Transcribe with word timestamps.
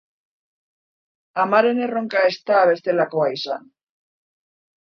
Amaren 1.43 1.83
erronka 1.89 2.25
ez 2.31 2.33
da 2.49 2.65
bestelakoa 2.73 3.29
izan. 3.39 3.69